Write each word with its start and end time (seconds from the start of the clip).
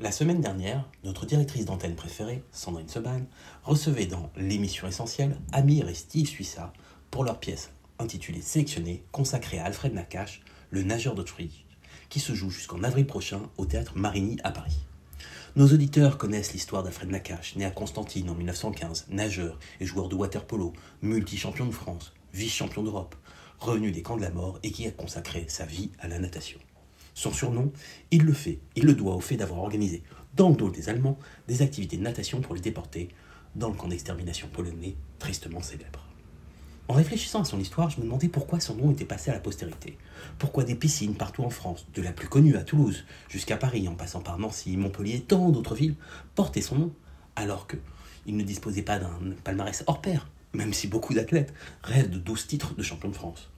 La 0.00 0.12
semaine 0.12 0.40
dernière, 0.40 0.88
notre 1.02 1.26
directrice 1.26 1.64
d'antenne 1.64 1.96
préférée, 1.96 2.44
Sandrine 2.52 2.88
Seban, 2.88 3.22
recevait 3.64 4.06
dans 4.06 4.30
l'émission 4.36 4.86
essentielle 4.86 5.36
Amir 5.50 5.88
et 5.88 5.94
Steve 5.94 6.28
Suissa 6.28 6.72
pour 7.10 7.24
leur 7.24 7.40
pièce 7.40 7.72
intitulée 7.98 8.40
Sélectionné, 8.40 9.02
consacrée 9.10 9.58
à 9.58 9.64
Alfred 9.64 9.92
Nakache, 9.92 10.40
le 10.70 10.84
nageur 10.84 11.16
d'Autriche, 11.16 11.66
qui 12.10 12.20
se 12.20 12.32
joue 12.32 12.48
jusqu'en 12.48 12.84
avril 12.84 13.08
prochain 13.08 13.40
au 13.56 13.66
théâtre 13.66 13.94
Marigny 13.96 14.38
à 14.44 14.52
Paris. 14.52 14.78
Nos 15.56 15.66
auditeurs 15.66 16.16
connaissent 16.16 16.52
l'histoire 16.52 16.84
d'Alfred 16.84 17.10
Nakache, 17.10 17.56
né 17.56 17.64
à 17.64 17.72
Constantine 17.72 18.30
en 18.30 18.36
1915, 18.36 19.06
nageur 19.08 19.58
et 19.80 19.84
joueur 19.84 20.08
de 20.08 20.14
water-polo, 20.14 20.74
multi-champion 21.02 21.66
de 21.66 21.72
France, 21.72 22.12
vice-champion 22.32 22.84
d'Europe, 22.84 23.16
revenu 23.58 23.90
des 23.90 24.02
camps 24.02 24.16
de 24.16 24.22
la 24.22 24.30
mort 24.30 24.60
et 24.62 24.70
qui 24.70 24.86
a 24.86 24.92
consacré 24.92 25.46
sa 25.48 25.66
vie 25.66 25.90
à 25.98 26.06
la 26.06 26.20
natation. 26.20 26.60
Son 27.18 27.32
surnom, 27.32 27.72
il 28.12 28.22
le 28.22 28.32
fait, 28.32 28.60
il 28.76 28.84
le 28.84 28.94
doit 28.94 29.16
au 29.16 29.20
fait 29.20 29.36
d'avoir 29.36 29.58
organisé, 29.58 30.04
dans 30.36 30.50
le 30.50 30.54
dos 30.54 30.70
des 30.70 30.88
Allemands, 30.88 31.18
des 31.48 31.62
activités 31.62 31.96
de 31.96 32.02
natation 32.02 32.40
pour 32.40 32.54
les 32.54 32.60
déporter 32.60 33.08
dans 33.56 33.70
le 33.70 33.74
camp 33.74 33.88
d'extermination 33.88 34.46
polonais, 34.46 34.94
tristement 35.18 35.60
célèbre. 35.60 36.06
En 36.86 36.94
réfléchissant 36.94 37.40
à 37.40 37.44
son 37.44 37.58
histoire, 37.58 37.90
je 37.90 37.98
me 37.98 38.04
demandais 38.04 38.28
pourquoi 38.28 38.60
son 38.60 38.76
nom 38.76 38.92
était 38.92 39.04
passé 39.04 39.32
à 39.32 39.34
la 39.34 39.40
postérité. 39.40 39.98
Pourquoi 40.38 40.62
des 40.62 40.76
piscines 40.76 41.16
partout 41.16 41.42
en 41.42 41.50
France, 41.50 41.88
de 41.92 42.02
la 42.02 42.12
plus 42.12 42.28
connue 42.28 42.54
à 42.54 42.62
Toulouse 42.62 43.04
jusqu'à 43.28 43.56
Paris, 43.56 43.88
en 43.88 43.96
passant 43.96 44.20
par 44.20 44.38
Nancy, 44.38 44.76
Montpellier 44.76 45.16
et 45.16 45.22
tant 45.22 45.50
d'autres 45.50 45.74
villes, 45.74 45.96
portaient 46.36 46.60
son 46.60 46.76
nom, 46.76 46.92
alors 47.34 47.66
que 47.66 47.78
il 48.26 48.36
ne 48.36 48.44
disposait 48.44 48.82
pas 48.82 49.00
d'un 49.00 49.18
palmarès 49.42 49.82
hors 49.88 50.00
pair, 50.00 50.30
même 50.52 50.72
si 50.72 50.86
beaucoup 50.86 51.14
d'athlètes 51.14 51.52
rêvent 51.82 52.10
de 52.10 52.18
12 52.18 52.46
titres 52.46 52.74
de 52.76 52.82
champion 52.84 53.08
de 53.08 53.16
France. 53.16 53.50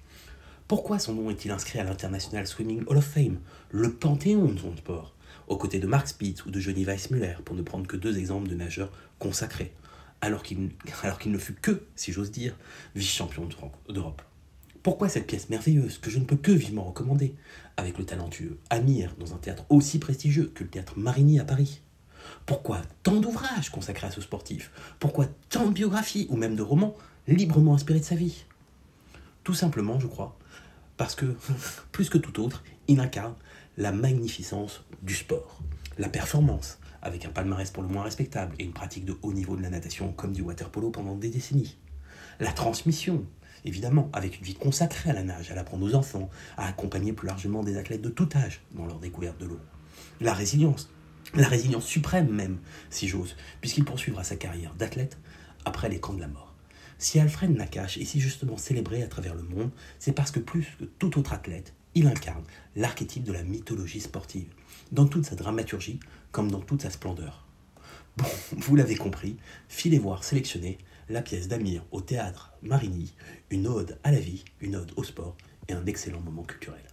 Pourquoi 0.71 1.01
son 1.01 1.15
nom 1.15 1.31
est-il 1.31 1.51
inscrit 1.51 1.81
à 1.81 1.83
l'International 1.83 2.47
Swimming 2.47 2.85
Hall 2.87 2.99
of 2.99 3.05
Fame, 3.05 3.41
le 3.73 3.93
panthéon 3.93 4.45
de 4.45 4.57
son 4.61 4.77
sport, 4.77 5.17
aux 5.49 5.57
côtés 5.57 5.81
de 5.81 5.87
Mark 5.89 6.07
Spitz 6.07 6.47
ou 6.47 6.53
de 6.53 6.61
Johnny 6.61 6.85
Weissmuller, 6.85 7.35
pour 7.45 7.57
ne 7.57 7.63
prendre 7.63 7.89
que 7.89 7.97
deux 7.97 8.19
exemples 8.19 8.49
de 8.49 8.55
nageurs 8.55 8.93
consacrés, 9.19 9.73
alors 10.21 10.45
qu'il 10.45 10.71
ne 11.27 11.39
fut 11.39 11.55
que, 11.55 11.83
si 11.97 12.13
j'ose 12.13 12.31
dire, 12.31 12.57
vice-champion 12.95 13.49
d'Europe? 13.89 14.23
Pourquoi 14.85 15.09
cette 15.09 15.27
pièce 15.27 15.51
merveilleuse 15.51 15.99
que 15.99 16.09
je 16.09 16.21
ne 16.21 16.25
peux 16.25 16.37
que 16.37 16.53
vivement 16.53 16.85
recommander, 16.85 17.35
avec 17.77 17.99
le 17.99 18.05
talentueux 18.05 18.57
Amir 18.71 19.17
dans 19.19 19.35
un 19.35 19.39
théâtre 19.39 19.65
aussi 19.71 19.99
prestigieux 19.99 20.53
que 20.55 20.63
le 20.63 20.71
théâtre 20.71 20.97
Marigny 20.97 21.41
à 21.41 21.45
Paris? 21.45 21.81
Pourquoi 22.47 22.83
tant 23.03 23.19
d'ouvrages 23.19 23.71
consacrés 23.71 24.07
à 24.07 24.13
ce 24.13 24.21
sportif? 24.21 24.71
Pourquoi 25.01 25.27
tant 25.49 25.67
de 25.67 25.73
biographies 25.73 26.29
ou 26.31 26.37
même 26.37 26.55
de 26.55 26.63
romans 26.63 26.95
librement 27.27 27.75
inspirés 27.75 27.99
de 27.99 28.05
sa 28.05 28.15
vie? 28.15 28.45
Tout 29.43 29.55
simplement, 29.55 29.99
je 29.99 30.07
crois, 30.07 30.39
parce 31.01 31.15
que, 31.15 31.25
plus 31.93 32.11
que 32.11 32.19
tout 32.19 32.43
autre, 32.43 32.63
il 32.87 33.01
incarne 33.01 33.35
la 33.79 33.91
magnificence 33.91 34.85
du 35.01 35.15
sport, 35.15 35.63
la 35.97 36.11
performance, 36.11 36.79
avec 37.01 37.25
un 37.25 37.31
palmarès 37.31 37.71
pour 37.71 37.83
le 37.83 37.89
moins 37.89 38.03
respectable 38.03 38.55
et 38.59 38.65
une 38.65 38.75
pratique 38.75 39.07
de 39.07 39.17
haut 39.23 39.33
niveau 39.33 39.57
de 39.57 39.63
la 39.63 39.71
natation 39.71 40.13
comme 40.13 40.35
du 40.35 40.43
water-polo 40.43 40.91
pendant 40.91 41.15
des 41.15 41.31
décennies. 41.31 41.79
La 42.39 42.53
transmission, 42.53 43.25
évidemment, 43.65 44.11
avec 44.13 44.41
une 44.41 44.45
vie 44.45 44.57
consacrée 44.57 45.09
à 45.09 45.15
la 45.15 45.23
nage, 45.23 45.51
à 45.51 45.55
l'apprendre 45.55 45.87
aux 45.87 45.95
enfants, 45.95 46.29
à 46.59 46.69
accompagner 46.69 47.15
plus 47.15 47.29
largement 47.29 47.63
des 47.63 47.79
athlètes 47.79 48.03
de 48.03 48.11
tout 48.11 48.29
âge 48.37 48.61
dans 48.73 48.85
leur 48.85 48.99
découverte 48.99 49.41
de 49.41 49.47
l'eau. 49.47 49.61
La 50.21 50.35
résilience, 50.35 50.91
la 51.35 51.49
résilience 51.49 51.87
suprême 51.87 52.29
même, 52.29 52.59
si 52.91 53.09
j'ose, 53.09 53.37
puisqu'il 53.63 53.87
poursuivra 53.87 54.23
sa 54.23 54.37
carrière 54.37 54.75
d'athlète 54.75 55.17
après 55.65 55.89
les 55.89 55.99
camps 55.99 56.13
de 56.13 56.21
la 56.21 56.29
mort. 56.29 56.50
Si 57.01 57.19
Alfred 57.19 57.57
Nakache 57.57 57.97
est 57.97 58.05
si 58.05 58.21
justement 58.21 58.59
célébré 58.59 59.03
à 59.03 59.07
travers 59.07 59.35
le 59.35 59.43
monde, 59.43 59.71
c'est 59.99 60.13
parce 60.13 60.31
que 60.31 60.39
plus 60.39 60.67
que 60.79 60.85
tout 60.85 61.19
autre 61.19 61.33
athlète, 61.33 61.73
il 61.95 62.07
incarne 62.07 62.45
l'archétype 62.77 63.25
de 63.25 63.33
la 63.33 63.43
mythologie 63.43 64.01
sportive, 64.01 64.53
dans 64.93 65.07
toute 65.07 65.25
sa 65.25 65.35
dramaturgie 65.35 65.99
comme 66.31 66.51
dans 66.51 66.61
toute 66.61 66.83
sa 66.83 66.91
splendeur. 66.91 67.47
Bon, 68.19 68.27
vous 68.59 68.77
l'avez 68.77 68.97
compris, 68.97 69.39
filez 69.67 69.99
voir 69.99 70.25
sélectionner 70.25 70.77
la 71.09 71.23
pièce 71.23 71.49
d'Amir 71.49 71.87
au 71.91 72.03
théâtre 72.03 72.53
Marigny, 72.61 73.15
une 73.49 73.67
ode 73.67 73.99
à 74.05 74.13
la 74.13 74.21
vie, 74.21 74.45
une 74.61 74.77
ode 74.77 74.93
au 74.97 75.03
sport 75.03 75.39
et 75.69 75.73
un 75.73 75.87
excellent 75.87 76.21
moment 76.21 76.45
culturel. 76.45 76.85